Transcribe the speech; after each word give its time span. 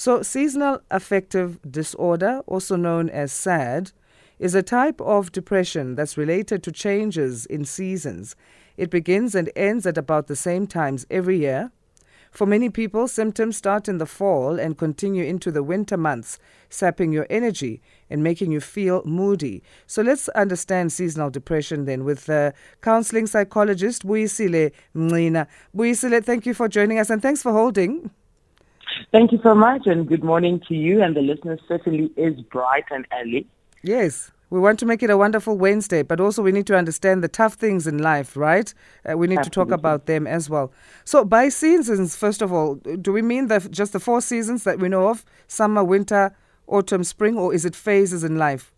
So, 0.00 0.22
seasonal 0.22 0.80
affective 0.90 1.58
disorder, 1.70 2.40
also 2.46 2.74
known 2.74 3.10
as 3.10 3.32
SAD, 3.32 3.92
is 4.38 4.54
a 4.54 4.62
type 4.62 4.98
of 5.02 5.30
depression 5.30 5.94
that's 5.94 6.16
related 6.16 6.62
to 6.62 6.72
changes 6.72 7.44
in 7.44 7.66
seasons. 7.66 8.34
It 8.78 8.88
begins 8.88 9.34
and 9.34 9.50
ends 9.54 9.84
at 9.84 9.98
about 9.98 10.26
the 10.26 10.36
same 10.36 10.66
times 10.66 11.06
every 11.10 11.40
year. 11.40 11.70
For 12.30 12.46
many 12.46 12.70
people, 12.70 13.08
symptoms 13.08 13.58
start 13.58 13.90
in 13.90 13.98
the 13.98 14.06
fall 14.06 14.58
and 14.58 14.78
continue 14.78 15.24
into 15.24 15.50
the 15.50 15.62
winter 15.62 15.98
months, 15.98 16.38
sapping 16.70 17.12
your 17.12 17.26
energy 17.28 17.82
and 18.08 18.22
making 18.22 18.52
you 18.52 18.60
feel 18.60 19.02
moody. 19.04 19.62
So 19.86 20.00
let's 20.00 20.30
understand 20.30 20.94
seasonal 20.94 21.28
depression 21.28 21.84
then 21.84 22.04
with 22.04 22.24
the 22.24 22.54
counseling 22.80 23.26
psychologist 23.26 24.06
Buyisile 24.06 24.72
Mncina. 24.96 25.46
Buyisile, 25.76 26.24
thank 26.24 26.46
you 26.46 26.54
for 26.54 26.68
joining 26.68 26.98
us 26.98 27.10
and 27.10 27.20
thanks 27.20 27.42
for 27.42 27.52
holding. 27.52 28.10
Thank 29.12 29.32
you 29.32 29.40
so 29.42 29.56
much, 29.56 29.86
and 29.86 30.06
good 30.06 30.22
morning 30.22 30.60
to 30.68 30.74
you 30.74 31.02
and 31.02 31.16
the 31.16 31.20
listeners. 31.20 31.58
Certainly 31.66 32.12
is 32.16 32.40
bright 32.42 32.84
and 32.90 33.06
early. 33.12 33.44
Yes. 33.82 34.30
We 34.50 34.60
want 34.60 34.78
to 34.80 34.86
make 34.86 35.02
it 35.02 35.10
a 35.10 35.16
wonderful 35.16 35.56
Wednesday, 35.58 36.02
but 36.02 36.20
also 36.20 36.42
we 36.42 36.52
need 36.52 36.66
to 36.68 36.76
understand 36.76 37.22
the 37.22 37.28
tough 37.28 37.54
things 37.54 37.86
in 37.86 37.98
life, 37.98 38.36
right? 38.36 38.72
Uh, 39.08 39.16
we 39.16 39.26
need 39.26 39.38
Absolutely. 39.38 39.50
to 39.50 39.70
talk 39.70 39.78
about 39.78 40.06
them 40.06 40.26
as 40.26 40.50
well. 40.50 40.72
So, 41.04 41.24
by 41.24 41.48
seasons, 41.48 42.16
first 42.16 42.42
of 42.42 42.52
all, 42.52 42.76
do 42.76 43.12
we 43.12 43.22
mean 43.22 43.46
the, 43.46 43.60
just 43.70 43.92
the 43.92 44.00
four 44.00 44.20
seasons 44.20 44.64
that 44.64 44.80
we 44.80 44.88
know 44.88 45.08
of 45.08 45.24
summer, 45.46 45.84
winter, 45.84 46.34
autumn, 46.66 47.04
spring, 47.04 47.36
or 47.36 47.54
is 47.54 47.64
it 47.64 47.76
phases 47.76 48.24
in 48.24 48.38
life? 48.38 48.72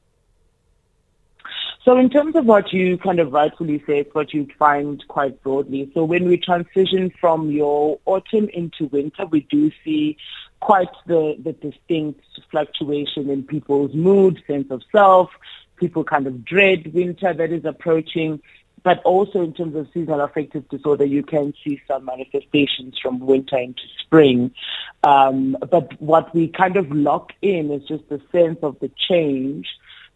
So 1.84 1.96
in 1.96 2.10
terms 2.10 2.36
of 2.36 2.46
what 2.46 2.72
you 2.72 2.96
kind 2.96 3.18
of 3.18 3.32
rightfully 3.32 3.82
say, 3.86 4.00
it's 4.00 4.14
what 4.14 4.32
you 4.32 4.46
find 4.56 5.02
quite 5.08 5.42
broadly. 5.42 5.90
So 5.94 6.04
when 6.04 6.28
we 6.28 6.36
transition 6.36 7.12
from 7.20 7.50
your 7.50 7.98
autumn 8.04 8.48
into 8.50 8.86
winter, 8.86 9.26
we 9.26 9.40
do 9.50 9.72
see 9.84 10.16
quite 10.60 10.92
the, 11.06 11.36
the 11.42 11.52
distinct 11.54 12.20
fluctuation 12.52 13.28
in 13.28 13.42
people's 13.42 13.92
mood, 13.94 14.40
sense 14.46 14.70
of 14.70 14.82
self. 14.92 15.30
People 15.74 16.04
kind 16.04 16.28
of 16.28 16.44
dread 16.44 16.94
winter 16.94 17.34
that 17.34 17.50
is 17.50 17.64
approaching. 17.64 18.40
But 18.84 19.02
also 19.02 19.42
in 19.42 19.52
terms 19.52 19.74
of 19.74 19.88
seasonal 19.92 20.20
affective 20.20 20.68
disorder, 20.68 21.04
you 21.04 21.24
can 21.24 21.52
see 21.64 21.80
some 21.88 22.04
manifestations 22.04 22.96
from 23.02 23.18
winter 23.18 23.58
into 23.58 23.82
spring. 24.04 24.52
Um, 25.02 25.56
but 25.68 26.00
what 26.00 26.32
we 26.32 26.46
kind 26.46 26.76
of 26.76 26.92
lock 26.92 27.32
in 27.42 27.72
is 27.72 27.82
just 27.88 28.08
the 28.08 28.20
sense 28.30 28.58
of 28.62 28.78
the 28.78 28.90
change 29.08 29.66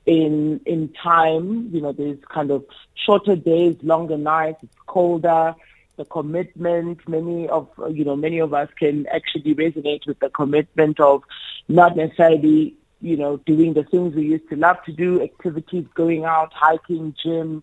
in 0.07 0.61
in 0.65 0.89
time. 1.03 1.69
You 1.73 1.83
know, 1.83 1.93
there's 1.93 2.19
kind 2.33 2.51
of 2.51 2.65
shorter 2.95 3.37
days, 3.37 3.77
longer 3.83 4.17
nights. 4.17 4.59
It's 4.63 4.77
colder. 4.87 5.55
The 5.97 6.05
commitment. 6.05 7.07
Many 7.09 7.49
of 7.49 7.69
you 7.91 8.05
know, 8.05 8.17
many 8.17 8.39
of 8.39 8.55
us 8.55 8.69
can 8.79 9.07
actually 9.09 9.55
resonate 9.55 10.07
with 10.07 10.19
the 10.21 10.31
commitment 10.31 11.01
of 11.01 11.23
not 11.69 11.97
necessarily 11.97 12.75
you 13.01 13.17
know 13.17 13.39
doing 13.39 13.75
the 13.75 13.85
things 13.85 14.15
we 14.15 14.25
used 14.27 14.49
to 14.51 14.57
love 14.57 14.77
to 14.85 14.93
do, 14.93 15.23
activities, 15.23 15.87
going 15.95 16.25
out, 16.25 16.53
hiking, 16.53 17.15
gym. 17.23 17.63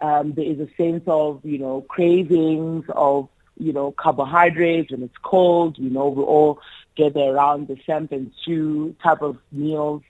Um, 0.00 0.32
there 0.32 0.44
is 0.44 0.60
a 0.60 0.68
sense 0.76 1.04
of 1.06 1.40
you 1.44 1.58
know 1.58 1.82
cravings 1.82 2.86
of 2.88 3.28
you 3.58 3.72
know 3.72 3.92
carbohydrates 3.92 4.90
when 4.90 5.02
it's 5.02 5.18
cold. 5.22 5.78
You 5.78 5.90
know, 5.90 6.08
we 6.08 6.22
all 6.22 6.60
gather 6.96 7.20
around 7.20 7.68
the 7.68 7.76
samp 7.84 8.12
and 8.12 8.32
stew 8.40 8.94
type 9.02 9.20
of 9.20 9.36
meals 9.52 10.02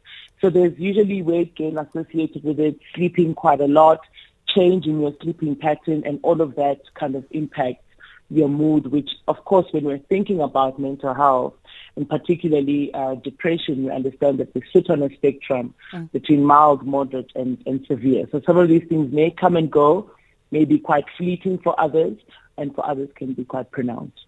so 0.45 0.51
there's 0.51 0.79
usually 0.79 1.23
weight 1.23 1.55
gain 1.55 1.79
associated 1.79 2.45
with 2.45 2.61
it, 2.61 2.79
sleeping 2.95 3.33
quite 3.33 3.63
a 3.63 3.67
lot, 3.67 4.01
change 4.47 4.85
in 4.85 5.01
your 5.01 5.15
sleeping 5.23 5.57
pattern, 5.57 6.03
and 6.05 6.21
all 6.23 6.43
of 6.43 6.55
that 6.57 6.83
kind 6.93 7.15
of 7.15 7.25
impacts 7.31 7.87
your 8.29 8.51
mood, 8.51 8.89
which, 8.89 9.09
of 9.27 9.43
course, 9.47 9.65
when 9.71 9.85
we're 9.85 9.97
thinking 9.97 10.43
about 10.43 10.79
mental 10.79 11.15
health, 11.15 11.55
and 11.97 12.07
particularly 12.07 12.93
uh, 12.93 13.15
depression, 13.15 13.85
we 13.85 13.91
understand 13.91 14.37
that 14.37 14.53
they 14.53 14.61
sit 14.71 14.91
on 14.91 15.03
a 15.03 15.09
spectrum 15.15 15.73
mm. 15.95 16.13
between 16.13 16.45
mild, 16.45 16.87
moderate, 16.87 17.33
and, 17.35 17.57
and 17.65 17.87
severe. 17.87 18.27
So 18.31 18.43
some 18.45 18.59
of 18.59 18.69
these 18.69 18.87
things 18.87 19.11
may 19.15 19.31
come 19.31 19.57
and 19.57 19.71
go, 19.71 20.11
may 20.51 20.67
be 20.67 20.79
quite 20.79 21.07
fleeting 21.17 21.57
for 21.57 21.75
others, 21.81 22.19
and 22.59 22.75
for 22.75 22.87
others 22.87 23.09
can 23.15 23.33
be 23.33 23.47
quite 23.47 23.71
pronounced. 23.71 24.27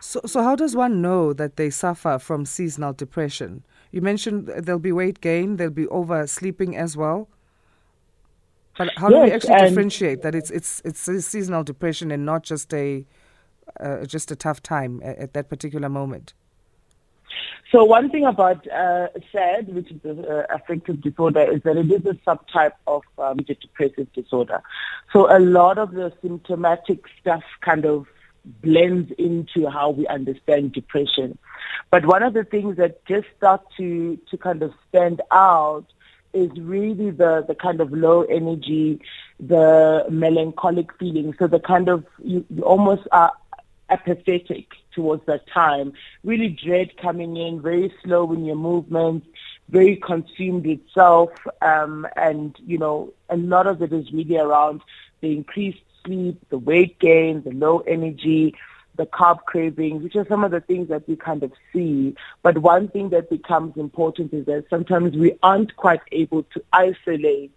So, 0.00 0.20
so 0.26 0.42
how 0.42 0.56
does 0.56 0.76
one 0.76 1.00
know 1.02 1.32
that 1.32 1.56
they 1.56 1.70
suffer 1.70 2.18
from 2.18 2.44
seasonal 2.44 2.92
depression? 2.92 3.64
You 3.90 4.00
mentioned 4.02 4.48
there'll 4.48 4.78
be 4.78 4.92
weight 4.92 5.20
gain, 5.20 5.56
there'll 5.56 5.72
be 5.72 5.86
oversleeping 5.86 6.76
as 6.76 6.96
well. 6.96 7.28
But 8.76 8.90
how 8.96 9.08
yes, 9.10 9.18
do 9.18 9.24
we 9.24 9.32
actually 9.32 9.68
differentiate 9.68 10.22
that 10.22 10.34
it's 10.34 10.50
it's 10.50 10.80
it's 10.84 11.00
seasonal 11.26 11.64
depression 11.64 12.12
and 12.12 12.24
not 12.24 12.44
just 12.44 12.72
a 12.72 13.04
uh, 13.80 14.04
just 14.04 14.30
a 14.30 14.36
tough 14.36 14.62
time 14.62 15.00
at, 15.02 15.18
at, 15.18 15.32
that 15.34 15.48
particular 15.48 15.88
moment? 15.88 16.32
So 17.72 17.84
one 17.84 18.08
thing 18.08 18.24
about 18.24 18.66
uh, 18.70 19.08
SAD, 19.30 19.74
which 19.74 19.90
is 19.90 20.00
an 20.04 20.24
uh, 20.24 20.46
affective 20.48 21.02
disorder, 21.02 21.52
is 21.52 21.62
that 21.64 21.76
it 21.76 21.90
is 21.90 22.06
a 22.06 22.14
subtype 22.26 22.72
of 22.86 23.02
um, 23.18 23.38
depressive 23.38 24.10
disorder. 24.14 24.62
So 25.12 25.30
a 25.30 25.38
lot 25.38 25.76
of 25.76 25.90
the 25.90 26.12
symptomatic 26.22 27.04
stuff 27.20 27.42
kind 27.60 27.84
of 27.84 28.06
blends 28.62 29.12
into 29.18 29.68
how 29.68 29.90
we 29.90 30.06
understand 30.06 30.72
depression. 30.72 31.38
But 31.90 32.06
one 32.06 32.22
of 32.22 32.34
the 32.34 32.44
things 32.44 32.76
that 32.76 33.04
just 33.06 33.26
start 33.36 33.62
to, 33.76 34.18
to 34.30 34.36
kind 34.36 34.62
of 34.62 34.72
stand 34.88 35.20
out 35.30 35.86
is 36.32 36.50
really 36.58 37.10
the, 37.10 37.44
the 37.46 37.54
kind 37.54 37.80
of 37.80 37.92
low 37.92 38.22
energy, 38.22 39.00
the 39.40 40.04
melancholic 40.10 40.96
feeling. 40.98 41.34
So 41.38 41.46
the 41.46 41.60
kind 41.60 41.88
of, 41.88 42.04
you, 42.22 42.44
you 42.50 42.62
almost 42.62 43.08
are 43.12 43.32
apathetic 43.88 44.66
towards 44.94 45.24
that 45.26 45.46
time. 45.48 45.92
Really 46.24 46.48
dread 46.48 46.96
coming 46.98 47.36
in, 47.36 47.62
very 47.62 47.92
slow 48.04 48.30
in 48.32 48.44
your 48.44 48.56
movements, 48.56 49.26
very 49.70 49.96
consumed 49.96 50.66
itself. 50.66 51.30
Um, 51.62 52.06
and, 52.16 52.54
you 52.66 52.78
know, 52.78 53.12
a 53.30 53.36
lot 53.36 53.66
of 53.66 53.80
it 53.80 53.92
is 53.92 54.12
really 54.12 54.36
around 54.36 54.82
the 55.20 55.32
increased 55.32 55.80
sleep, 56.08 56.40
the 56.48 56.58
weight 56.58 56.98
gain, 56.98 57.42
the 57.42 57.52
low 57.52 57.80
energy, 57.80 58.54
the 58.96 59.06
carb 59.06 59.44
cravings, 59.44 60.02
which 60.02 60.16
are 60.16 60.26
some 60.26 60.42
of 60.42 60.50
the 60.50 60.60
things 60.60 60.88
that 60.88 61.06
we 61.08 61.16
kind 61.16 61.42
of 61.42 61.52
see. 61.72 62.14
But 62.42 62.58
one 62.58 62.88
thing 62.88 63.10
that 63.10 63.30
becomes 63.30 63.76
important 63.76 64.32
is 64.32 64.46
that 64.46 64.64
sometimes 64.70 65.16
we 65.16 65.38
aren't 65.42 65.76
quite 65.76 66.00
able 66.10 66.42
to 66.54 66.64
isolate 66.72 67.52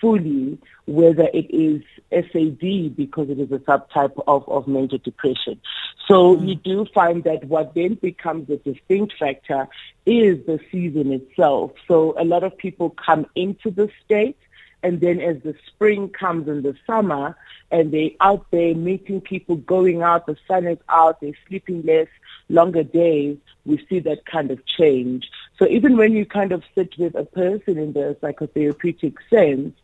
fully 0.00 0.56
whether 0.86 1.28
it 1.34 1.50
is 1.50 1.82
SAD 2.12 2.96
because 2.96 3.28
it 3.28 3.38
is 3.38 3.50
a 3.50 3.58
subtype 3.58 4.18
of, 4.26 4.48
of 4.48 4.68
major 4.68 4.96
depression. 4.98 5.60
So 6.06 6.36
mm. 6.36 6.48
you 6.48 6.54
do 6.54 6.86
find 6.94 7.24
that 7.24 7.44
what 7.44 7.74
then 7.74 7.94
becomes 7.94 8.48
a 8.48 8.56
distinct 8.58 9.14
factor 9.18 9.68
is 10.06 10.46
the 10.46 10.60
season 10.70 11.12
itself. 11.12 11.72
So 11.88 12.14
a 12.18 12.24
lot 12.24 12.44
of 12.44 12.56
people 12.56 12.90
come 12.90 13.26
into 13.34 13.70
the 13.70 13.90
state 14.04 14.38
and 14.82 15.00
then 15.00 15.20
as 15.20 15.42
the 15.42 15.54
spring 15.66 16.08
comes 16.08 16.48
in 16.48 16.62
the 16.62 16.76
summer 16.86 17.36
and 17.70 17.90
they 17.92 18.16
out 18.20 18.46
there 18.50 18.74
meeting 18.74 19.20
people, 19.20 19.56
going 19.56 20.02
out, 20.02 20.26
the 20.26 20.36
sun 20.46 20.66
is 20.66 20.78
out, 20.88 21.20
they're 21.20 21.32
sleeping 21.48 21.82
less, 21.82 22.06
longer 22.48 22.82
days, 22.84 23.36
we 23.66 23.84
see 23.88 23.98
that 24.00 24.24
kind 24.24 24.50
of 24.50 24.64
change. 24.66 25.30
So 25.58 25.66
even 25.66 25.96
when 25.96 26.12
you 26.12 26.24
kind 26.24 26.52
of 26.52 26.62
sit 26.74 26.96
with 26.96 27.14
a 27.14 27.24
person 27.24 27.76
in 27.76 27.92
the 27.92 28.16
psychotherapeutic 28.22 29.16
sense, 29.28 29.74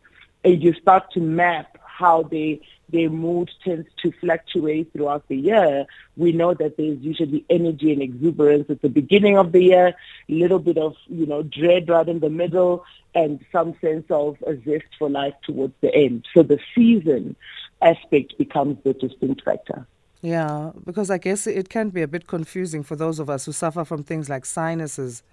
and 0.45 0.61
you 0.63 0.73
start 0.73 1.11
to 1.11 1.19
map 1.19 1.74
how 1.97 2.23
they 2.23 2.61
their 2.89 3.09
mood 3.09 3.49
tends 3.63 3.87
to 4.01 4.11
fluctuate 4.21 4.91
throughout 4.93 5.27
the 5.27 5.35
year, 5.35 5.85
we 6.17 6.31
know 6.31 6.53
that 6.53 6.77
there's 6.77 6.99
usually 6.99 7.43
energy 7.49 7.91
and 7.91 8.01
exuberance 8.01 8.69
at 8.69 8.81
the 8.81 8.89
beginning 8.89 9.37
of 9.37 9.51
the 9.51 9.63
year, 9.63 9.87
a 10.29 10.33
little 10.33 10.59
bit 10.59 10.77
of, 10.77 10.95
you 11.07 11.25
know, 11.25 11.41
dread 11.41 11.89
right 11.89 12.07
in 12.07 12.19
the 12.19 12.29
middle, 12.29 12.85
and 13.15 13.43
some 13.51 13.75
sense 13.81 14.05
of 14.09 14.37
a 14.45 14.55
zest 14.63 14.85
for 14.99 15.09
life 15.09 15.33
towards 15.43 15.73
the 15.81 15.93
end. 15.95 16.27
So 16.33 16.43
the 16.43 16.59
season 16.75 17.35
aspect 17.81 18.37
becomes 18.37 18.77
the 18.83 18.93
distinct 18.93 19.43
factor. 19.43 19.87
Yeah, 20.21 20.71
because 20.85 21.09
I 21.09 21.17
guess 21.17 21.47
it 21.47 21.69
can 21.69 21.89
be 21.89 22.01
a 22.01 22.07
bit 22.07 22.27
confusing 22.27 22.83
for 22.83 22.95
those 22.95 23.19
of 23.19 23.29
us 23.29 23.45
who 23.45 23.51
suffer 23.51 23.83
from 23.83 24.03
things 24.03 24.29
like 24.29 24.45
sinuses, 24.45 25.23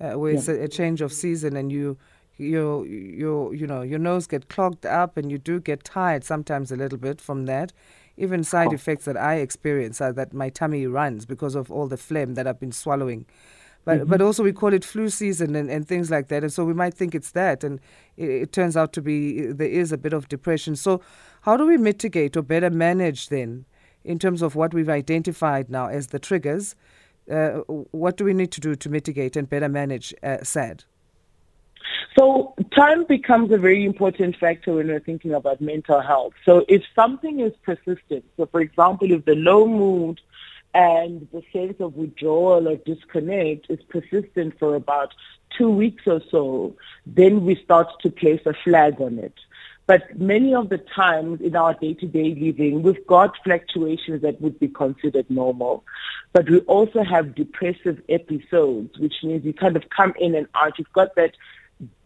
uh, 0.00 0.12
where 0.12 0.32
yeah. 0.32 0.38
it's 0.38 0.48
a, 0.48 0.62
a 0.62 0.68
change 0.68 1.00
of 1.00 1.12
season 1.12 1.56
and 1.56 1.72
you 1.72 1.96
your 2.42 2.86
your 2.86 3.54
you 3.54 3.66
know 3.66 3.82
your 3.82 3.98
nose 3.98 4.26
get 4.26 4.48
clogged 4.48 4.84
up 4.86 5.16
and 5.16 5.30
you 5.30 5.38
do 5.38 5.60
get 5.60 5.84
tired 5.84 6.24
sometimes 6.24 6.72
a 6.72 6.76
little 6.76 6.98
bit 6.98 7.20
from 7.20 7.46
that. 7.46 7.72
Even 8.16 8.44
side 8.44 8.68
oh. 8.68 8.74
effects 8.74 9.06
that 9.06 9.16
i 9.16 9.36
experience 9.36 10.00
are 10.00 10.12
that 10.12 10.34
my 10.34 10.50
tummy 10.50 10.86
runs 10.86 11.24
because 11.24 11.54
of 11.54 11.72
all 11.72 11.88
the 11.88 11.96
phlegm 11.96 12.34
that 12.34 12.46
i've 12.46 12.60
been 12.60 12.72
swallowing. 12.72 13.26
But 13.84 14.00
mm-hmm. 14.00 14.10
but 14.10 14.22
also 14.22 14.42
we 14.42 14.52
call 14.52 14.72
it 14.72 14.84
flu 14.84 15.08
season 15.08 15.56
and, 15.56 15.70
and 15.70 15.86
things 15.86 16.10
like 16.10 16.28
that. 16.28 16.42
And 16.42 16.52
so 16.52 16.64
we 16.64 16.74
might 16.74 16.94
think 16.94 17.14
it's 17.14 17.32
that 17.32 17.64
and 17.64 17.80
it, 18.16 18.30
it 18.30 18.52
turns 18.52 18.76
out 18.76 18.92
to 18.94 19.02
be 19.02 19.46
there 19.46 19.68
is 19.68 19.92
a 19.92 19.98
bit 19.98 20.12
of 20.12 20.28
depression. 20.28 20.76
So 20.76 21.00
how 21.42 21.56
do 21.56 21.66
we 21.66 21.76
mitigate 21.76 22.36
or 22.36 22.42
better 22.42 22.70
manage 22.70 23.28
then 23.28 23.64
in 24.04 24.18
terms 24.18 24.42
of 24.42 24.54
what 24.54 24.74
we've 24.74 24.88
identified 24.88 25.70
now 25.70 25.86
as 25.86 26.08
the 26.08 26.18
triggers? 26.18 26.76
Uh, 27.30 27.60
what 27.92 28.16
do 28.16 28.24
we 28.24 28.34
need 28.34 28.50
to 28.52 28.60
do 28.60 28.74
to 28.74 28.88
mitigate 28.88 29.36
and 29.36 29.48
better 29.48 29.68
manage 29.68 30.12
uh, 30.22 30.38
sad 30.42 30.84
so 32.18 32.54
time 32.76 33.04
becomes 33.04 33.52
a 33.52 33.58
very 33.58 33.84
important 33.84 34.36
factor 34.36 34.74
when 34.74 34.88
we're 34.88 35.00
thinking 35.00 35.34
about 35.34 35.60
mental 35.60 36.00
health. 36.00 36.34
So 36.44 36.64
if 36.68 36.82
something 36.94 37.40
is 37.40 37.52
persistent, 37.62 38.24
so 38.36 38.46
for 38.46 38.60
example, 38.60 39.10
if 39.10 39.24
the 39.24 39.34
low 39.34 39.66
mood 39.66 40.20
and 40.74 41.28
the 41.32 41.42
sense 41.52 41.76
of 41.80 41.94
withdrawal 41.94 42.68
or 42.68 42.76
disconnect 42.76 43.66
is 43.68 43.80
persistent 43.88 44.58
for 44.58 44.74
about 44.74 45.14
two 45.56 45.70
weeks 45.70 46.04
or 46.06 46.20
so, 46.30 46.74
then 47.06 47.44
we 47.44 47.56
start 47.56 47.88
to 48.00 48.10
place 48.10 48.40
a 48.46 48.54
flag 48.64 49.00
on 49.00 49.18
it. 49.18 49.34
But 49.86 50.18
many 50.18 50.54
of 50.54 50.68
the 50.68 50.78
times 50.78 51.40
in 51.40 51.56
our 51.56 51.74
day-to-day 51.74 52.36
living, 52.36 52.82
we've 52.82 53.06
got 53.06 53.36
fluctuations 53.42 54.22
that 54.22 54.40
would 54.40 54.58
be 54.60 54.68
considered 54.68 55.28
normal. 55.28 55.84
But 56.32 56.48
we 56.48 56.60
also 56.60 57.02
have 57.02 57.34
depressive 57.34 58.00
episodes, 58.08 58.96
which 58.98 59.14
means 59.22 59.44
you 59.44 59.52
kind 59.52 59.76
of 59.76 59.90
come 59.90 60.14
in 60.18 60.34
and 60.34 60.46
out. 60.54 60.78
You've 60.78 60.92
got 60.92 61.14
that 61.16 61.32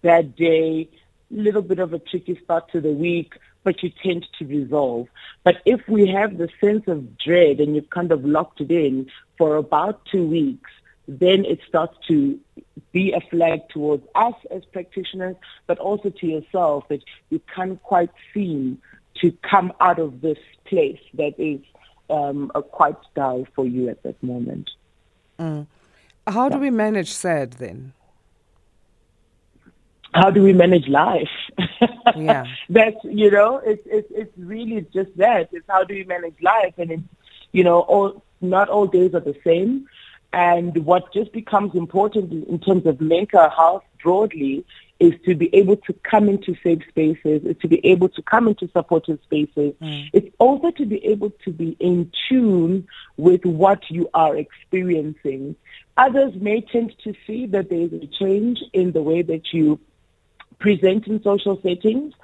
bad 0.03 0.37
day, 0.37 0.89
little 1.31 1.63
bit 1.63 1.79
of 1.79 1.93
a 1.93 1.99
tricky 1.99 2.39
start 2.45 2.71
to 2.73 2.81
the 2.81 2.93
week, 2.93 3.35
but 3.65 3.83
you 3.83 3.91
tend 4.03 4.27
to 4.39 4.47
resolve. 4.47 5.09
But 5.43 5.57
if 5.65 5.89
we 5.89 6.07
have 6.09 6.39
the 6.39 6.49
sense 6.61 6.87
of 6.87 7.19
dread 7.19 7.59
and 7.59 7.75
you've 7.75 7.91
kind 7.91 8.13
of 8.13 8.25
locked 8.25 8.61
it 8.61 8.71
in 8.71 9.11
for 9.37 9.57
about 9.57 10.05
two 10.07 10.25
weeks, 10.25 10.71
then 11.09 11.45
it 11.45 11.61
starts 11.67 11.97
to 12.09 12.39
be 12.93 13.13
a 13.13 13.21
flag 13.21 13.69
towards 13.69 14.07
us 14.15 14.35
as 14.51 14.65
practitioners, 14.67 15.37
but 15.67 15.79
also 15.79 16.11
to 16.11 16.27
yourself 16.27 16.89
that 16.89 17.03
you 17.31 17.41
can't 17.55 17.83
quite 17.83 18.11
seem 18.33 18.81
to 19.21 19.33
come 19.43 19.73
out 19.81 19.99
of 19.99 20.21
this 20.21 20.39
place 20.65 21.01
that 21.15 21.35
is 21.39 21.61
um, 22.11 22.51
quite 22.71 22.97
dull 23.15 23.47
for 23.55 23.67
you 23.67 23.89
at 23.89 24.03
that 24.03 24.21
moment. 24.23 24.71
Mm. 25.39 25.67
How 26.27 26.49
do 26.49 26.59
we 26.59 26.71
manage 26.71 27.13
sad 27.13 27.53
then? 27.55 27.93
How 30.17 30.31
do 30.31 30.43
we 30.43 30.55
manage 30.55 30.89
life? 30.89 31.29
Yeah. 32.17 32.47
That's, 32.71 32.97
you 33.05 33.31
know, 33.31 33.59
it's, 33.59 33.83
it's, 33.85 34.09
it's 34.11 34.33
really 34.39 34.81
just 34.95 35.15
that. 35.19 35.51
It's 35.53 35.67
how 35.69 35.85
do 35.85 35.95
we 35.95 36.05
manage 36.05 36.37
life? 36.41 36.73
And 36.79 36.91
it's, 36.91 37.03
you 37.53 37.63
know, 37.63 37.81
all, 37.81 38.25
not 38.41 38.71
all 38.71 38.87
days 38.87 39.15
are 39.15 39.21
the 39.21 39.37
same. 39.45 39.87
And 40.33 40.87
what 40.87 41.13
just 41.13 41.33
becomes 41.33 41.75
important 41.75 42.33
in 42.33 42.59
terms 42.61 42.87
of 42.87 42.99
mental 42.99 43.51
health 43.51 43.85
broadly 44.03 44.65
is 45.01 45.13
to 45.27 45.35
be 45.35 45.55
able 45.55 45.77
to 45.77 45.93
come 46.11 46.31
into 46.31 46.57
safe 46.63 46.83
spaces, 46.89 47.43
is 47.45 47.57
to 47.61 47.69
be 47.69 47.85
able 47.85 48.09
to 48.09 48.23
come 48.23 48.49
into 48.49 48.71
supportive 48.73 49.19
spaces. 49.25 49.75
Mm. 49.83 50.09
It's 50.15 50.35
also 50.39 50.71
to 50.71 50.87
be 50.87 51.05
able 51.05 51.31
to 51.45 51.53
be 51.53 51.77
in 51.79 52.11
tune 52.27 52.89
with 53.19 53.45
what 53.45 53.83
you 53.91 54.09
are 54.15 54.35
experiencing. 54.35 55.57
Others 55.99 56.37
may 56.41 56.63
tend 56.63 56.95
to 57.05 57.13
see 57.27 57.45
that 57.49 57.69
there 57.69 57.81
is 57.81 57.93
a 57.93 58.07
change 58.19 58.61
in 58.73 58.93
the 58.93 59.03
way 59.03 59.21
that 59.21 59.53
you 59.53 59.79
present 60.59 61.07
in 61.07 61.23
social 61.23 61.61
settings, 61.63 62.15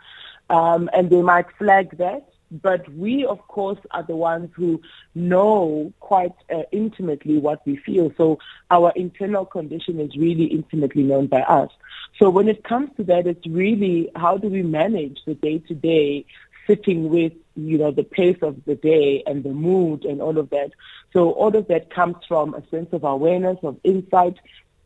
um, 0.51 0.91
and 0.93 1.11
they 1.11 1.23
might 1.23 1.47
flag 1.59 1.97
that 1.99 2.33
but 2.53 2.87
we, 2.93 3.25
of 3.25 3.39
course, 3.49 3.79
are 3.93 4.03
the 4.03 4.15
ones 4.15 4.51
who 4.55 4.83
know 5.15 5.93
quite 6.01 6.35
uh, 6.55 6.63
intimately 6.71 7.39
what 7.39 7.67
we 7.67 7.77
feel. 7.77 8.13
So 8.19 8.39
our 8.71 8.93
internal 8.95 9.47
condition 9.47 9.99
is 9.99 10.15
really 10.17 10.45
intimately 10.45 11.03
known 11.03 11.29
by 11.29 11.41
us. 11.41 11.71
So 12.19 12.29
when 12.29 12.49
it 12.49 12.63
comes 12.63 12.91
to 12.99 13.05
that, 13.05 13.27
it's 13.27 13.47
really 13.47 14.11
how 14.15 14.37
do 14.37 14.49
we 14.49 14.63
manage 14.63 15.21
the 15.25 15.35
day-to-day 15.35 16.27
sitting 16.67 17.09
with, 17.09 17.33
you 17.57 17.79
know, 17.79 17.91
the 17.91 18.05
pace 18.05 18.39
of 18.43 18.63
the 18.67 18.75
day 18.75 19.23
and 19.27 19.43
the 19.43 19.53
mood 19.53 20.05
and 20.05 20.21
all 20.21 20.37
of 20.37 20.51
that. 20.51 20.73
So 21.15 21.31
all 21.31 21.57
of 21.57 21.69
that 21.69 21.89
comes 21.89 22.17
from 22.29 22.55
a 22.55 22.63
sense 22.69 22.93
of 22.93 23.05
awareness, 23.05 23.59
of 23.63 23.79
insight, 23.83 24.37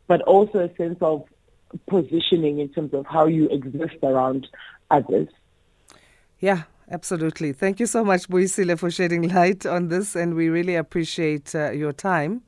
but 0.07 0.21
also 0.21 0.59
a 0.59 0.75
sense 0.77 0.99
of 1.01 1.25
positioning 1.89 2.59
in 2.59 2.69
terms 2.69 2.93
of 2.93 3.05
how 3.05 3.25
you 3.25 3.47
exist 3.49 3.97
around 4.03 4.47
others. 4.89 5.27
Yeah, 6.39 6.63
Absolutely. 6.89 7.51
Thank 7.51 7.81
you 7.81 7.85
so 7.85 8.05
much, 8.05 8.29
Buyisile, 8.29 8.79
for 8.79 8.89
shedding 8.89 9.27
light 9.29 9.65
on 9.65 9.89
this, 9.89 10.15
and 10.15 10.35
we 10.35 10.47
really 10.47 10.75
appreciate 10.75 11.53
uh, 11.53 11.71
your 11.71 11.91
time. 11.91 12.43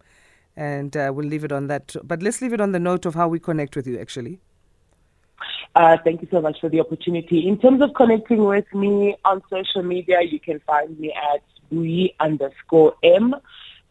And 0.55 0.95
uh, 0.95 1.11
we'll 1.13 1.27
leave 1.27 1.43
it 1.43 1.51
on 1.51 1.67
that. 1.67 1.95
But 2.03 2.23
let's 2.23 2.41
leave 2.41 2.53
it 2.53 2.61
on 2.61 2.71
the 2.71 2.79
note 2.79 3.05
of 3.05 3.15
how 3.15 3.27
we 3.27 3.39
connect 3.39 3.75
with 3.75 3.85
you, 3.85 3.99
actually. 3.99 4.39
Uh, 5.75 5.97
thank 6.03 6.21
you 6.21 6.27
so 6.31 6.41
much 6.41 6.57
for 6.59 6.69
the 6.69 6.79
opportunity. 6.79 7.47
In 7.47 7.59
terms 7.59 7.81
of 7.81 7.93
connecting 7.95 8.43
with 8.45 8.65
me 8.73 9.15
on 9.25 9.41
social 9.49 9.83
media, 9.83 10.21
you 10.21 10.39
can 10.39 10.59
find 10.61 10.97
me 10.99 11.13
at 11.33 11.41
Bui 11.69 12.15
underscore 12.19 12.95
M 13.03 13.35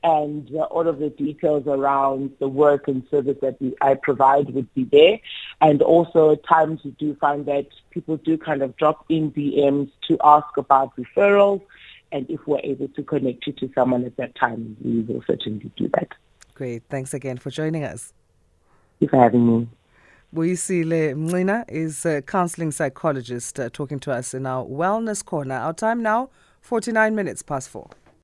and 0.05 0.49
uh, 0.55 0.63
all 0.65 0.87
of 0.87 0.99
the 0.99 1.11
details 1.11 1.65
around 1.67 2.31
the 2.39 2.49
work 2.49 2.87
and 2.87 3.03
service 3.11 3.37
that 3.43 3.61
we, 3.61 3.75
I 3.81 3.95
provide 3.95 4.55
would 4.55 4.73
be 4.75 4.85
there. 4.85 5.19
And 5.61 5.83
also 5.83 6.33
at 6.33 6.47
times 6.47 6.81
you 6.85 6.93
do 6.93 7.17
find 7.17 7.47
that 7.47 7.67
people 7.91 8.17
do 8.17 8.39
kind 8.39 8.63
of 8.63 8.77
drop 8.77 9.05
in 9.09 9.33
DMs 9.33 9.91
to 10.07 10.17
ask 10.23 10.57
about 10.57 10.93
referrals. 10.97 11.63
And 12.13 12.31
if 12.31 12.47
we're 12.47 12.61
able 12.61 12.89
to 12.89 13.03
connect 13.03 13.47
you 13.47 13.53
to 13.55 13.71
someone 13.75 14.05
at 14.05 14.17
that 14.17 14.35
time, 14.37 14.77
we 14.83 15.01
will 15.01 15.23
certainly 15.27 15.71
do 15.77 15.89
that. 15.95 16.09
Great. 16.55 16.85
Thanks 16.89 17.13
again 17.13 17.37
for 17.37 17.51
joining 17.51 17.85
us. 17.85 18.13
Thank 18.99 19.01
you 19.01 19.09
for 19.09 19.23
having 19.23 19.47
me. 19.47 19.69
Buyisile 20.35 21.15
Mncina 21.15 21.65
is 21.69 22.05
a 22.05 22.21
counseling 22.23 22.71
psychologist 22.71 23.59
uh, 23.59 23.71
talking 23.73 23.99
to 24.01 24.13
us 24.13 24.35
in 24.35 24.47
our 24.47 24.65
Wellness 24.65 25.25
Corner. 25.25 25.55
Our 25.55 25.73
time 25.73 26.03
now, 26.03 26.31
49 26.61 27.15
minutes 27.15 27.43
past 27.43 27.71
four. 27.71 27.89